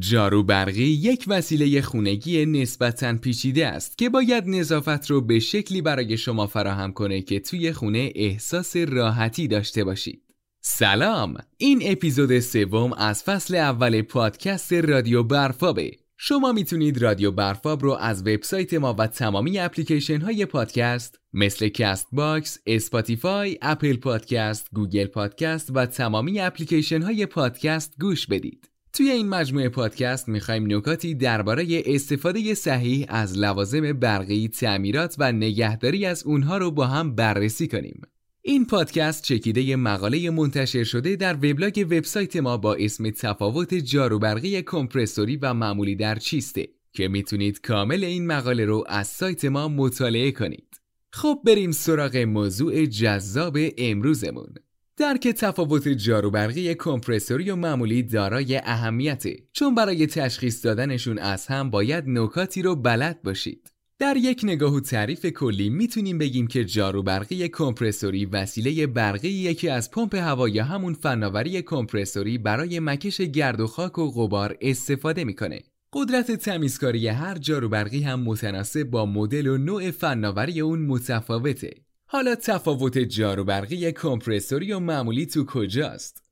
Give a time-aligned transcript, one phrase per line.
[0.00, 6.16] جارو برقی یک وسیله خونگی نسبتا پیچیده است که باید نظافت رو به شکلی برای
[6.16, 10.22] شما فراهم کنه که توی خونه احساس راحتی داشته باشید.
[10.60, 17.92] سلام این اپیزود سوم از فصل اول پادکست رادیو برفابه شما می‌تونید رادیو برفاب رو
[17.92, 25.70] از وبسایت ما و تمامی اپلیکیشن های پادکست مثل Castbox، Spotify، Apple Podcast، Google Podcast
[25.74, 28.70] و تمامی اپلیکیشن های پادکست گوش بدید.
[28.92, 36.06] توی این مجموعه پادکست می‌خوایم نکاتی درباره استفاده صحیح از لوازم برقی، تعمیرات و نگهداری
[36.06, 38.00] از اونها رو با هم بررسی کنیم.
[38.42, 45.36] این پادکست چکیده مقاله منتشر شده در وبلاگ وبسایت ما با اسم تفاوت جاروبرقی کمپرسوری
[45.36, 50.80] و معمولی در چیسته که می‌تونید کامل این مقاله رو از سایت ما مطالعه کنید.
[51.12, 54.54] خب بریم سراغ موضوع جذاب امروزمون.
[55.00, 62.04] درک تفاوت جاروبرقی کمپرسوری و معمولی دارای اهمیته چون برای تشخیص دادنشون از هم باید
[62.06, 63.72] نکاتی رو بلد باشید.
[63.98, 69.72] در یک نگاه و تعریف کلی می‌تونیم بگیم که جارو برقی کمپرسوری وسیله برقی که
[69.72, 75.24] از پمپ هوا یا همون فناوری کمپرسوری برای مکش گرد و خاک و غبار استفاده
[75.24, 75.60] می‌کنه.
[75.92, 81.70] قدرت تمیزکاری هر جارو برقی هم متناسب با مدل و نوع فناوری اون متفاوته.
[82.12, 86.22] حالا تفاوت جارو برقی کمپرسوری و معمولی تو کجاست؟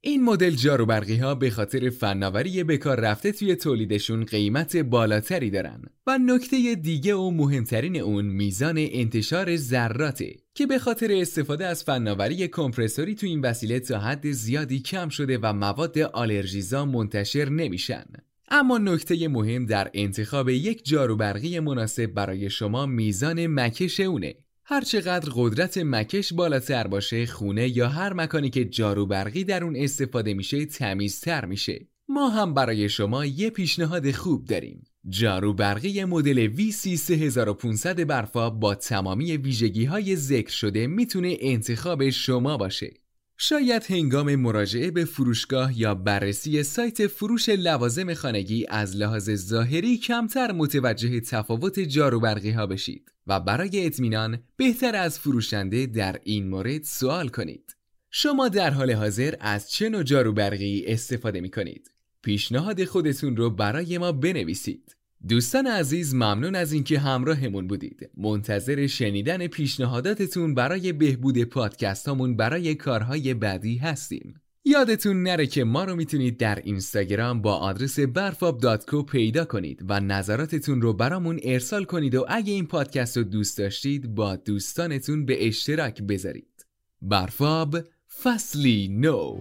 [0.00, 5.82] این مدل جاروبرقی ها به خاطر فناوری به کار رفته توی تولیدشون قیمت بالاتری دارن
[6.06, 12.48] و نکته دیگه و مهمترین اون میزان انتشار ذراته که به خاطر استفاده از فناوری
[12.48, 18.04] کمپرسوری تو این وسیله تا حد زیادی کم شده و مواد آلرژیزا منتشر نمیشن
[18.48, 24.34] اما نکته مهم در انتخاب یک جاروبرقی مناسب برای شما میزان مکش اونه
[24.66, 30.34] هرچقدر قدرت مکش بالاتر باشه خونه یا هر مکانی که جارو برقی در اون استفاده
[30.34, 31.88] میشه تمیزتر میشه.
[32.08, 34.84] ما هم برای شما یه پیشنهاد خوب داریم.
[35.08, 42.56] جارو برقی مدل VC 3500 برفا با تمامی ویژگی های ذکر شده می‌تونه انتخاب شما
[42.56, 42.94] باشه.
[43.38, 50.52] شاید هنگام مراجعه به فروشگاه یا بررسی سایت فروش لوازم خانگی از لحاظ ظاهری کمتر
[50.52, 53.13] متوجه تفاوت جاروبرقی ها بشید.
[53.26, 57.76] و برای اطمینان بهتر از فروشنده در این مورد سوال کنید.
[58.10, 61.90] شما در حال حاضر از چه نوع جاروبرقی استفاده می کنید؟
[62.22, 64.96] پیشنهاد خودتون رو برای ما بنویسید.
[65.28, 68.10] دوستان عزیز ممنون از اینکه همراهمون بودید.
[68.16, 74.34] منتظر شنیدن پیشنهاداتتون برای بهبود پادکست همون برای کارهای بعدی هستیم.
[74.66, 80.82] یادتون نره که ما رو می‌تونید در اینستاگرام با آدرس برفاب.co پیدا کنید و نظراتتون
[80.82, 86.02] رو برامون ارسال کنید و اگه این پادکست رو دوست داشتید با دوستانتون به اشتراک
[86.02, 86.66] بذارید.
[87.02, 87.78] برفاب
[88.22, 89.38] فصلی نو